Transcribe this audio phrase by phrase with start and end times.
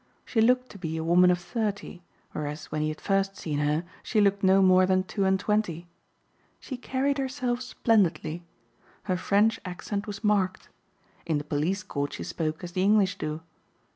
[0.25, 2.01] She looked to be a woman of thirty,
[2.31, 5.85] whereas when he had first seen her she looked no more than two and twenty.
[6.59, 8.41] She carried herself splendidly.
[9.03, 10.69] Her French accent was marked.
[11.27, 13.41] In the police court she spoke as the English do.